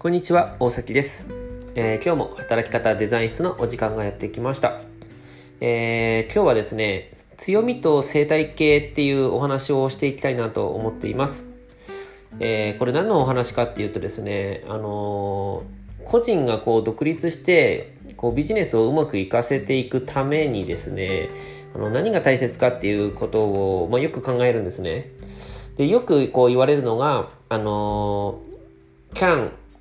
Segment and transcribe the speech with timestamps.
[0.00, 1.26] こんにちは、大崎です。
[1.74, 4.80] えー今日も働き方デザイン室のお時間がやってきました。
[5.60, 11.50] えー今日はですね、強みと生態系っていうお話をしていきたいなと思っています。
[12.38, 15.64] えーこれ何のお話かっていうとですね、あの
[16.06, 21.28] 個人がこう独立して、こうビジネスをうまくいかせていくためにですね、
[21.74, 25.10] あの何が大切かっていうことを、まあ、よく考えるんですね。
[25.76, 28.40] で、よくこう言われるのが、あの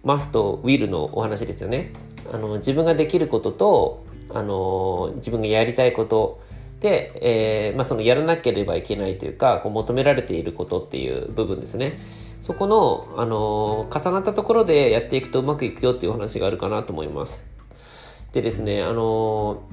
[0.06, 1.94] ー can, must, will のお話ですよね。
[2.32, 6.42] あの、自分ができることと、あの、自分がやりたいこと
[6.80, 12.00] で、えーまあ、そのやらなければいけないというか、こう求められていることっていう部分ですね。
[12.42, 17.44] そこの、あの、重なったところでやっていくとうまくいくよっていう話があるかなと思います。
[18.32, 19.64] でですね、あの、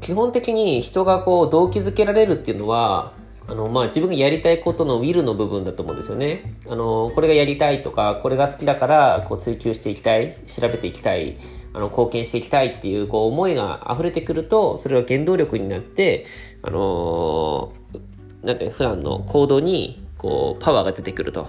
[0.00, 3.12] 基本的に人がこう動機づけられるっていうのは、
[3.48, 6.58] あの、まあ、自分がやりたいことのウィルの部分だと思うんですよね。
[6.68, 11.36] あの、これがやりたいとか、これが好きだから、こう追求していきたい、調べていきたい、
[11.72, 16.26] あの、貢献していきたいっていう、こう、思いが溢れてくると、それが原動力になって、
[16.62, 17.72] あの
[18.42, 21.48] なんて、普段の行動に、こう、パワーが出てくると。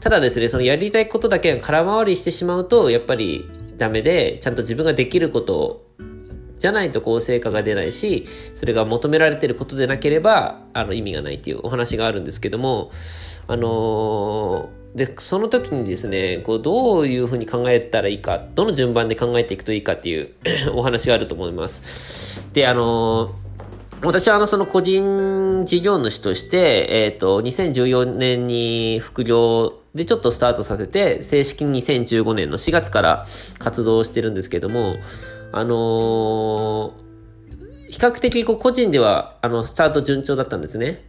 [0.00, 5.89] ただですね、そのやりたいことだけが空回りしてしまうと、やっぱりダメで、ちゃんと自分ができること
[6.60, 12.92] じゃないとこう成果が出ないし、それが求められてることでなければ、あの意味がないっていうお話があるんですけども、
[13.48, 20.34] あのーで、その時にですね、こうどういうふうに考えたらいいか、どの順番で考えていくといいかっていう
[20.74, 22.46] お話があると思います。
[22.52, 23.50] で、あのー
[24.02, 33.26] 私はあのその個人事業主として、えっ、と、2014年に副業でちょっとスタートさせて、正式に2015年の4月から
[33.58, 34.96] 活動してるんですけども、
[35.52, 37.10] あのー
[37.90, 41.02] 比較的こう個人では、あの、スタート順調だったんですね。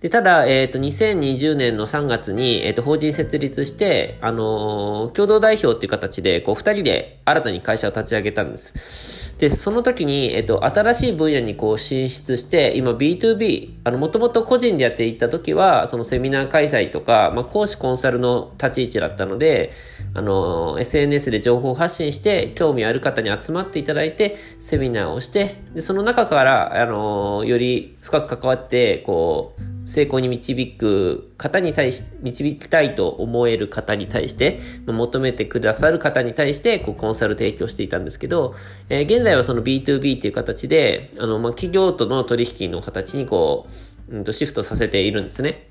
[0.00, 9.27] で、ただ、えっ、と、2020年の3月に、えっ、と、法人設立して、あのー共同代表っていう形で、こう、二人で新たに会社を立ち上げたんです。
[9.38, 19.70] で、その時に、えっ、と、新しい分野にこう進出して、今 B2B、あの、もともと個人でやっていた時は、そのセミナー開催とか、まあ、講師コンサルの立ち位置だったので、
[20.14, 38.54] あの、SNS で情報発信して、興味ある方に集まっていただいて、セミナーをして、で、その中から、あの、より深く関わって、こう、成功に導く方に対し、導きたいと思える方に対して、求めてくださる方に対して、こう、コンサル提供していたんですけど、
[38.90, 43.66] えー現在はその B2B っていう形で、あの、ま、企業との取引の形にこ
[44.10, 45.70] う、うんと、シフトさせているんですね。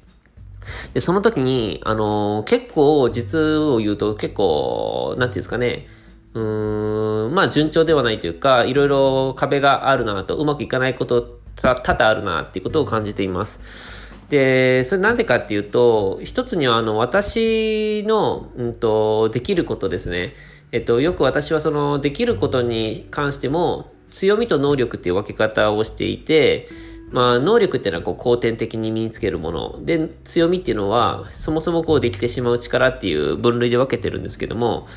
[0.96, 5.86] で、その時に、あのー結構、実を言うと結構、なんていうんですかね、
[6.34, 14.07] うーん、まあ順調ではないというか、いろいろ壁があるなと、うまくいかないことた多々あるなっていうことを感じています。
[14.30, 20.34] で、それなんでかっていうと、一つにはあの、私の、うんと、できることですね。
[20.72, 26.68] えっと、よく私はその、できることに関しても、強みと能力っていう分け方をしていて、
[27.12, 29.86] まあ、能力っていうのはこう後天的に身につけるもの。
[29.86, 34.88] で、強みっていうのは、そもそもこうできてしまう力っていう分類で分けてるんですけども、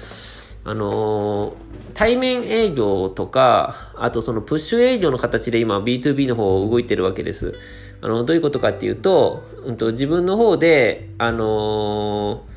[0.65, 7.55] あのー対面営業とか、あとそのプッシュ営業の形で今 B2B の方を動いてるわけです。
[8.03, 12.51] あの、どういうことかっていうと、うんと自分の方で、あのー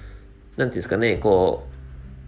[0.55, 1.67] なんていうんですかね、こ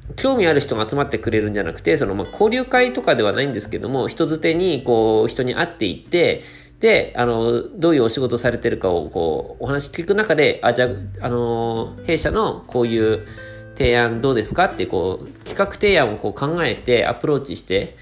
[0.09, 6.41] う、興味ある人が集まってくれるんじゃなくて、その、まあ、交流会とかではないんですけども、人づてに、こう、人に会っていって、
[6.79, 10.87] で、あの、どういうお仕事されてるかを、こう、お話聞く中で、あ、じゃ
[11.21, 13.27] あ、あの、弊社のこういう
[13.75, 17.95] 提案どうですかって、こう、企画提案をこう考えて、アプローチして、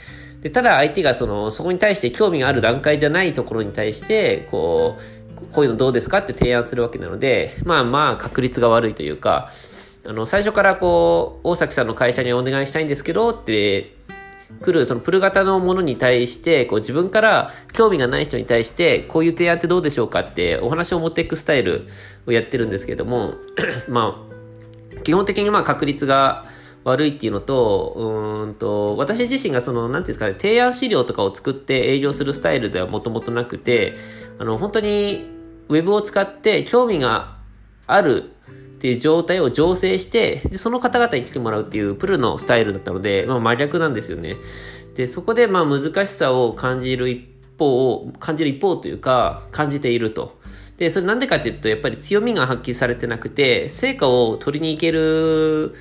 [0.44, 9.50] で、ただ相手がその、そこに対して興味がある段階じゃないところに対して、こう、こういうのどうですかって提案するわけなので、まあまあ確率が悪いというか、
[10.06, 13.96] あの、最初からこう、大崎さんの会社にお願いしたいんですけどって、
[14.62, 21.88] 来る、そのプル型のものに対して、こう自分から興味がない人に対して、こういう提案ってどうでしょうかってお話を持っていくスタイル
[22.28, 23.36] をやってるんですけども、
[23.88, 24.26] ま
[24.98, 26.46] あ、基本的にまあ確率が
[26.84, 27.94] 悪いっていうのと、
[28.44, 33.96] うんと、私自身がその、なんていうんですかね、提案資料とかを作って営業するスタイルではもともとなくて、
[34.40, 35.30] あの、本当に
[35.70, 37.38] ウェブを使って興味が
[37.88, 38.32] ある
[38.76, 44.36] っていう状態を醸成して、で、その方々に来てもらうっていうプルのスタイルだったので、まあ真逆なんですよね。
[44.96, 47.26] で、そこでまあ難しさを感じる一
[47.58, 50.38] 方を、感じる一方というか、感じていると。
[50.78, 55.74] で、それなんでかっていうと、やっぱり強みが発揮されてなくて、成果を取りに行ける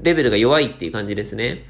[0.00, 1.64] レベルが弱いっていう感じですね。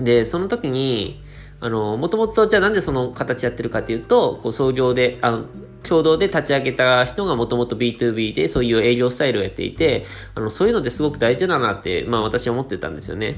[0.00, 1.22] で、その時に、
[1.60, 5.44] あの、もともとじゃあなんでその形やってるかっていうと、こう創業で、あの、
[5.88, 10.04] 共同で立ち上げた人がもともと B2B でそういう営業スタイルをやっていて、
[10.34, 13.36] あの、そういうのってすごく大事だなって、まあ私は思ってたんですよね。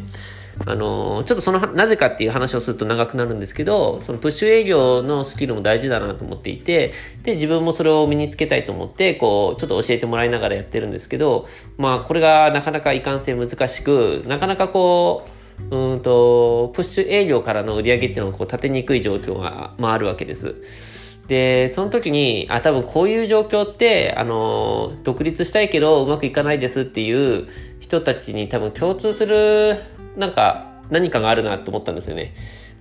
[0.64, 6.94] あの、ちょっとその、なぜかっていう話をすると長くなるんですけど、そのプッシュ営業のスキルも大事だなと思っていて、
[7.24, 11.46] で、自分もそれを身につけたいと思って、こう、ちょっと教えてもらいながらやってるんですけど、
[11.76, 15.28] まあ、これがなかなかいかんせん難しく、なかなかこ
[15.70, 20.95] う、うんと、プッシュ営業からの売り上げっていうのがこう立てにくい状況が、まあ、あるわけです。
[21.28, 27.46] で、その時に、あ、多分こういう状況って、あの、独立したいけどうまくいかないですっていう
[27.80, 29.76] 人たちに多分共通する、
[30.16, 32.34] なんか、何かがあるなと思ったんですよね。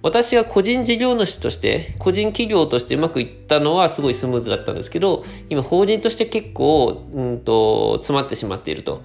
[0.03, 9.01] 私は個人事業主として、個人企業としてうまくいったのはすごいスムーズだったんですけど、今法人として結構、うんと、詰まってしまっていると。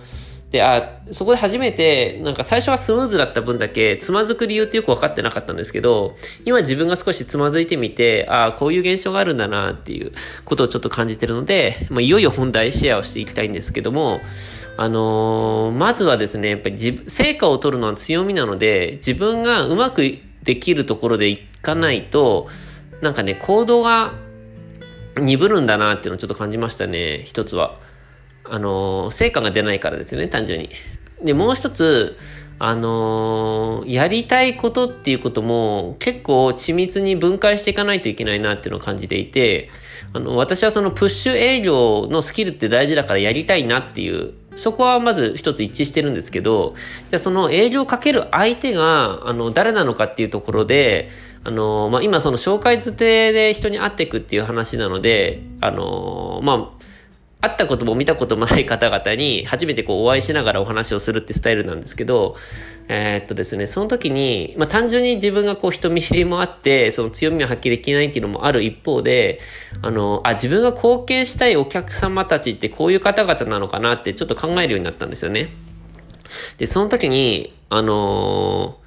[0.50, 10.12] で、あ、そこで初めて、なんか最初はスムーズだった分だけ、つまずく理由ってよく分かってなかったんですけど、今自分が少しつまずいてみて、ああこういう現象があるんだなっていう
[10.44, 14.20] ことをちょっと感じてるので、まあ、いよいよ本題シェアをしていきたいんですけども、
[14.76, 22.48] あのー、まずはですね、やっぱり成果を取るのは強みなので、自分がうまくできるところでいかないと、
[23.02, 24.14] なんかね、行動が
[25.16, 27.78] 鈍るんだなっていうのをちょっと感じましたね、一つは。
[28.50, 30.70] あの、成果が出ないからですよね、単純に。
[31.22, 32.16] で、もう一つ、
[32.58, 39.70] あの、やりたいことっていうことも結構緻密に分解していかないといけないなっていうのを感じていて、
[40.12, 46.74] あの、私はそのプッシュ営業のスキルって大事だからやりたいなっていう、そこはまず一つ一致してるんですけど、
[47.08, 51.08] じゃその営業をかける相手が、あの、誰なのかっていうところで、
[51.44, 56.84] あの、まあ、今その紹介図定で人に会っていくっていう話なので、あの、まあ、
[57.42, 62.36] 会ったことも見たこともない方々に初めてこうお会いしながらお話をするってスタイルなんですけど、
[62.88, 69.40] えー、っとですね、その時に、まあ単純に自分がこう人見知りもあって、その強みを発揮できないっていうのもある一方で、
[69.80, 75.48] あの、あ、自分が貢献したいお客様たちってこういう方々なのかなってちょっと考えるようになったんですよね。
[76.58, 78.80] で、その時に、あのー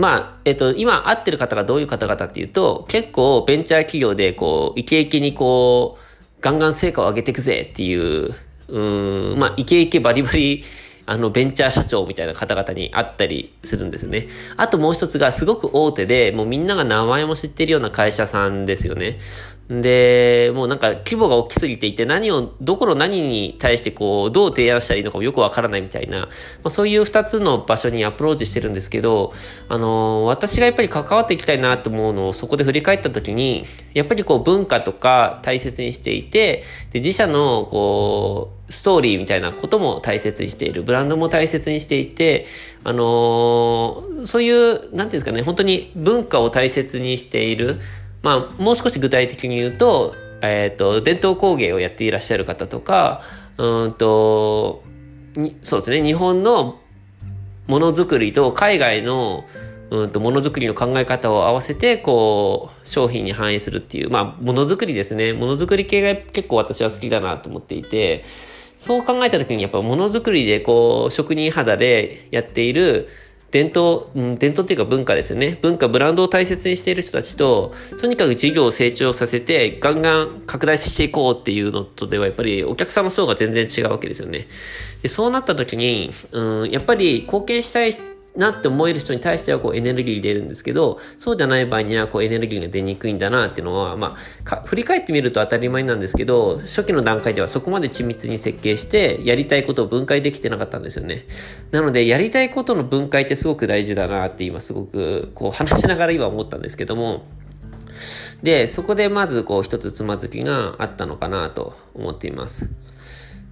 [0.00, 6.09] まあ、えっと、今会ってる方がどういう方々っていうと、結構ベンチャー企業でこう、イケイケにこう、
[6.40, 8.34] ガンガン成果を上げていくぜっていう、
[8.68, 10.64] うん、まあ、イケイケバリバリ、
[11.06, 14.28] あの、ベンチャー社長みたいな方々に会ったりするんですね。
[14.56, 19.18] あともう一つがすごく大手で、もうみんなが名前も知ってるような会社さんですよね。
[19.70, 26.26] で、もうなんか規模が大きすぎていて何を、どこの何に対してこう、どう提案したらいいのかもよくわからないみたいな、ま
[26.64, 29.32] あ、そういう二つの場所にアプローチしてるんですけど、
[29.68, 33.64] あのー、私がやっぱり関わっていきたいなと思うのをそこで振り返った時に、
[33.94, 40.82] やっぱりこう文化とか大切にしていて、で、自社のこう、ストーリーみたいなことも大切にしている。
[40.82, 42.46] ブランドも大切にしていて、
[42.84, 47.80] あのー、そういう、なんていうんですかね、本当に文化を大切にしている。
[48.22, 53.22] まあ、もう少し具体的に言うと、えっ、ー、と、伝統工芸をやっていらっしゃる方とか、
[53.58, 54.82] うんと、
[55.62, 56.80] そうですね、日本の
[57.66, 59.44] ものづくりと海外の
[59.90, 65.32] うんとものづくりの考え方を合わせて、こう、商品に反映するっていう、まあ、ものづくりですね。
[65.32, 68.24] ものづくり系が結構私は好きだなと思っていて、
[68.78, 73.08] そう考えた時にやっぱものづくりでこう、職人肌でやっている、
[73.50, 75.58] 伝統、うん、伝統っていうか文化ですよね。
[75.60, 84.46] 文化、ブランドを大切にしている人たちと、とにかく事業を成長させて、ガンガン拡大していこうっていうのとでは、やっぱりお客様層が全然違うわけですよね。
[85.02, 87.92] で、そうなった時に、うん、やっぱり貢献したい
[88.36, 101.24] なって思える人に対してはこうエネルギー出るんですけど、そうじゃない場合にはこうエネルギーが出にくいんだなっていうのは、まあ、振り返ってみると当たり前なんですけど、初期の段階ではそこまで緻密に設計して、やりたいことを分解できてなかったんですよね。
[101.70, 107.26] なので、やりたいことの分解ってすごく大事だなって今すごくこう話しながら今思ったんですけども、
[108.42, 112.70] で、そこでまずこう一つつまずきがあったのかなと思っています。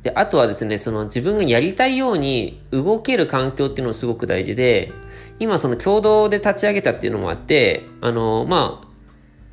[0.08, 4.90] で、あとはですね、その自分がやりたいように動ける環境っていうのもすごく大事で、
[5.38, 8.88] 今その共同で立ち上げたっていうのもあって、あの、まあ、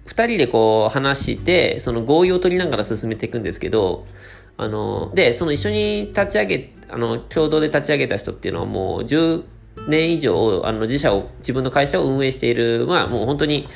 [0.05, 4.05] 二人でこう話して、その合意を取りながら進めていくんですけど、
[4.55, 9.43] あの、で、その一緒に立ち上げ、あの、共同で立ち上げた人っていうのはもう10
[9.89, 13.67] 年以上、あの、自社を、自分の会社を運営している、まあもう本当に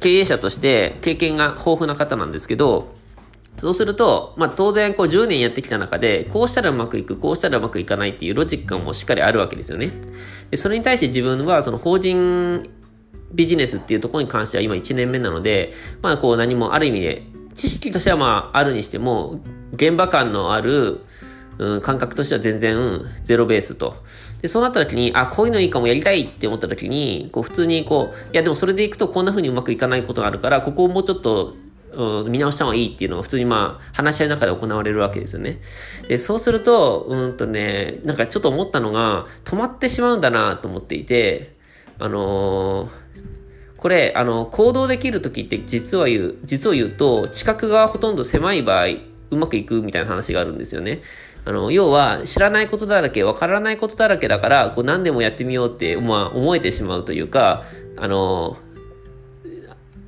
[0.00, 2.94] 経営者として経験が豊富な方なんですけど、
[3.58, 9.90] そうすると、まあ当然こう10年やってきた中で、こうしたらうまくいく、こうしたらうまくいかないっていうロジックがもしっかりあるわけですよね。
[10.50, 12.62] で、それに対して自分はその法人
[13.32, 19.40] ビジネスっていうところに関しては今1年目なので、まあこう何もある意味で、知識としてはまああるにしても、
[19.74, 21.00] 現場感のある、
[21.58, 22.76] うん、感覚としては全然
[23.22, 23.94] ゼロベースと。
[24.42, 31.54] で、そうなった時に、あ、こういうのいいかもやりたいって思った時に、こう普通にこう、いやでもそれでいくとこんな風にうまくいかないことがあるから、ここをもうちょっと
[31.96, 35.60] うん、見直した方がいいっていうのが普通にまあ、話し合いの中で行われるわけですよね。
[36.08, 41.54] で、そうすると、うんとね、なんかちょっと思ったのが、止まってしまうんだなと思っていて、
[41.98, 42.88] あのー、
[43.76, 48.86] これ、あの、行動できるときって実は言う、実を言うと、知覚がほとんど狭い場合、
[49.30, 51.02] うまくいくみたいな話があるんですよね。
[51.44, 57.64] あの、要は、知らないことだらけ、わからないことだらけだから、こう何でもやってみようって、まあ、思えてしまうというか、
[57.96, 58.56] あの、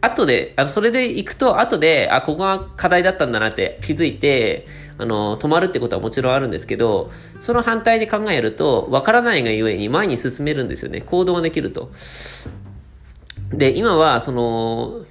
[0.07, 4.67] 後で、あの、それで行くと、後で、あ、ここが課題だったんだなって気づいて、
[4.99, 11.01] あの、止まるってことはもちろんあるんですけど、その反対で考えると、わからないがゆえに前に進めるんですよね。
[11.03, 11.91] 行動ができると。
[13.51, 15.05] で、今は、その、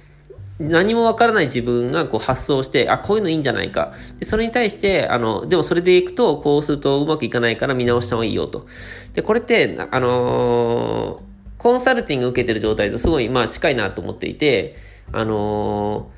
[0.58, 3.92] 何もわからない自分がこう発想して、あ、こういうのいいんじゃないか。
[4.18, 8.66] で、それに対して、あの、でもそれでいくと、こうするとうまくいかないから見直した方がいいよと。
[9.12, 14.74] で、これって、あのー、コンサルティング受けてる状態とすごい、まあ近いなと思っていて、
[15.12, 16.16] あのー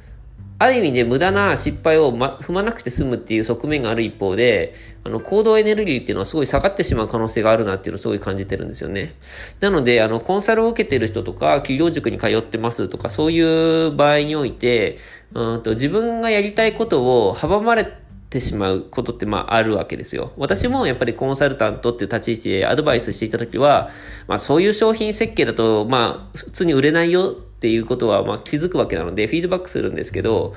[0.61, 9.15] ある意味で無駄な失敗を、ま、踏まなくて済むっていう側面がある一方で、あの、行動エネルギーっていうのはすごい下がってしまう可能性があるなっていうのをすごい感じてるんですよね。
[9.61, 14.99] なので、あの、コンサルを受けてる人とか、企業塾に通ってますとか、そういう場合において、
[15.33, 20.33] うんと自分がやりたいことを阻まれててしまうことってまああるわけですよ。
[20.37, 23.91] 私もやっぱりコンサルタントっていう立ち位置でアドバイスしていたときは、
[24.27, 30.55] まあそういう商品設計だとまあ普通に売れないよっていうことはまあ気づくわけなので、フィードバックするんですけど、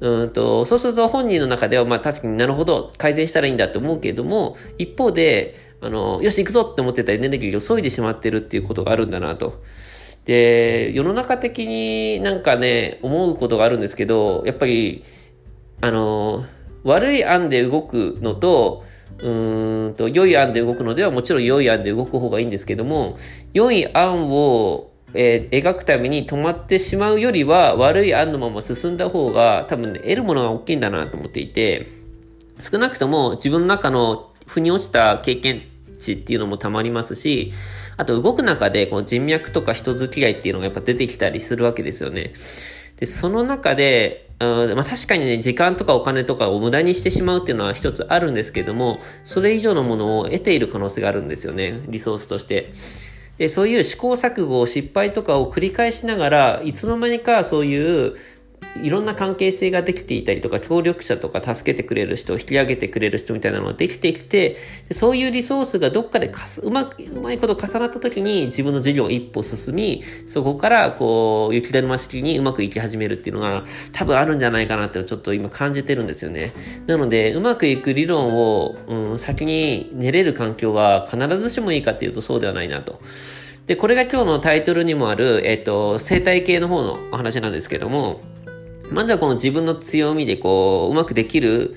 [0.00, 9.60] うんと、そうすると本人の中ではまあ確かになるほど改善したらいいんだって思うけれども、一方で、あの、よし行くぞって思ってたエネルギーを削いでしまってるっていうことがあるんだなと。
[10.26, 15.04] で、世の中的になんかね、思うことがあるんですけど、やっぱり、
[15.80, 16.44] あの、
[16.86, 18.84] 悪い案で動くのと、
[19.18, 23.16] うーんと、良い案で動くのではもちろん良い案で動く方がいいんですけども、
[23.52, 31.86] 良い案をえー、描くために止まってしまうよりは悪い案のまま進んだ方が多分ね、得るものが大きいんだなと思っていて、
[32.60, 35.62] 少なくとも自分の中の腑に落ちた経験
[35.98, 37.52] 値っていうのもたまりますし、
[37.96, 42.34] あと動く中でこの人脈とか人付き合いっていうのがやっぱ出てきたりするわけですよね。
[42.98, 52.70] で、その中で、うんまあ、確かにね、時間とかお金とかを無駄にしてしまうっていうのは一つあるんですけども、それ以上のものを得ている可能性があるんですよね、リソースとして。
[53.38, 58.14] で、そういう試行錯誤、失敗とかを繰り返しながら、いつの間にかそういう
[58.82, 64.56] いろんな関係性ができていたりとか、協力者とか助けてくれる人、引き上げてくれる人みたいなのができてきて、
[64.90, 76.52] そういうリソースがどっかでかすうまく、うまいこと重なった時に自分の事業一歩進み、そこからこう、雪だるま式にうまくいき始めるっていうのが多分あるんじゃないかなってちょっと今感じてるんですよね。
[76.86, 83.00] なので、うまくいく理論を、うん、先に練れる環境が必ずしもいいかっていうとそうではないなと。
[83.66, 88.20] で、これが今日のタイトルにもある、えっ、と、生態系の方のお話なんですけども、
[88.90, 91.76] まずはこの自分の強みでこう、うまくできる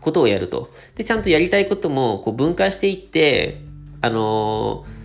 [0.00, 0.70] ことをやると。
[0.94, 3.60] で、ちゃんとやりたいこともこう分解していって、
[4.00, 5.04] あのー、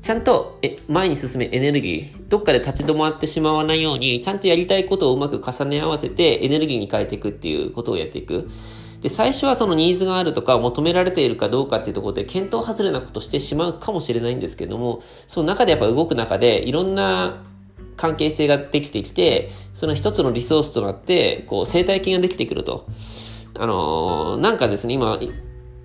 [0.00, 8.48] ちゃんとえ前に進めエネルギー、どっかで立ち止まってしまわないように、ちゃんとやりたいことをうまく重ね合わせてエネルギーに変えていくっていうことをやっていく。
[9.00, 17.44] で、最初はそのニーズがあるとか求められているかどうかっていうところで検討外れなことしてしまうかもしれないんですけども、その中でやっぱ動く中でいろんな
[17.96, 22.86] 関係性ができてきて、その一つのリソースとなって、こう生態系ができてくると。
[23.58, 25.18] あのー、なんかですね、今、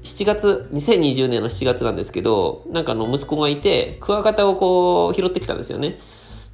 [0.04, 6.00] 7月、2020年の7月なんですけど、なんかあの息子がいて、クワガタをこう拾ってきたんですよね。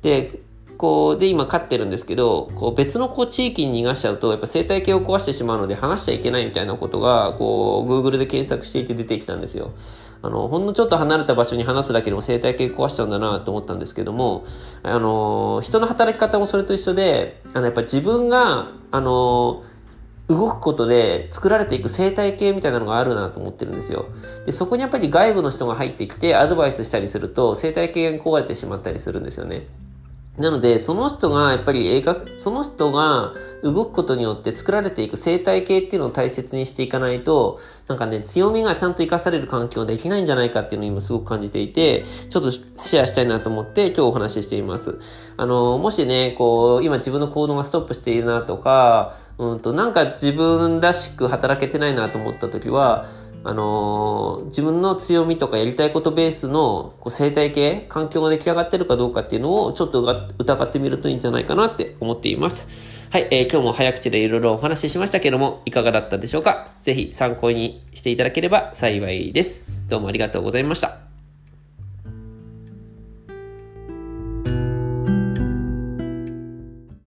[0.01, 0.39] で、
[0.77, 9.71] こう、で今飼ってるんですけど、こう別のこう地域に逃がしちゃうと、やっぱ生態系を壊してしまうので話しちゃいけないみたいなことが、こう、Google で検索していて出てきたんですよ。
[10.21, 14.45] あの、ほんのちょっと離れた場所に話すだけでも生態系壊しちゃうんだなと思ったんですけども、
[14.83, 19.63] あの、人の働き方もそれと一緒で、あの、やっぱ自分が、あの、
[20.27, 24.07] 動くことで作られていく生態系みたいなのがあるなと思ってるんですよ。
[24.45, 29.67] でそこにやっぱり外部の人が入ってきてアドバイスしたりすると生態系が壊れてしまったりするんですよね。
[30.37, 44.99] なので、その人が、やっぱり映画、その人が動くことによって作られていく生態系っていうのを大切にしていかないと、なんかね、強みがちゃんと活かされる環境できないんじゃないかっていうのを今すごく感じていて、ちょっとシェアしたいなと思って今日お話ししています。
[45.37, 53.07] あの、もしね、こう、今自分の行動がストップしているなとか、うんと、なんか自分らしく働けてないなと思った時は、
[53.43, 60.01] あのー、自分の強みとかやりたいことベースのこう生態系、環境が出来上がってるかどうかっていうのをちょっと
[60.37, 63.07] 疑ってみるといいんじゃないかなって思っています。
[63.09, 66.67] はい、えー、今日も早口でいろいろお話ししましたけども、いかがだったでしょうか？
[66.81, 69.63] ぜひ参考にしていただければ幸いです。
[69.87, 71.06] どうもありがとうございました。